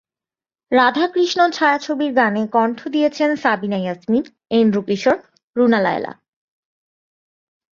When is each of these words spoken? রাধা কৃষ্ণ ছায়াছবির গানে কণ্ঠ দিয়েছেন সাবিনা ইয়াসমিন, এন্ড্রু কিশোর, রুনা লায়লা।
রাধা 0.71 1.05
কৃষ্ণ 1.07 1.39
ছায়াছবির 1.49 2.11
গানে 2.13 2.43
কণ্ঠ 2.47 2.79
দিয়েছেন 2.87 3.29
সাবিনা 3.35 3.77
ইয়াসমিন, 3.77 4.23
এন্ড্রু 4.51 4.81
কিশোর, 4.81 5.17
রুনা 5.55 5.79
লায়লা। 5.81 6.11